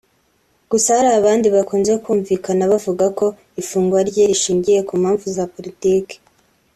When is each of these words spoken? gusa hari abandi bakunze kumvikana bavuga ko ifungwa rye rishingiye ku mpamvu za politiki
gusa 0.71 0.89
hari 0.97 1.09
abandi 1.19 1.47
bakunze 1.55 1.91
kumvikana 2.03 2.63
bavuga 2.71 3.05
ko 3.17 3.25
ifungwa 3.61 3.99
rye 4.09 4.23
rishingiye 4.29 4.79
ku 4.87 4.93
mpamvu 5.01 5.25
za 5.37 5.45
politiki 5.55 6.15